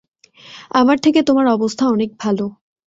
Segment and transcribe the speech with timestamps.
[0.71, 2.45] আমার থেকে তোমার অবস্থা অনেক ভালো।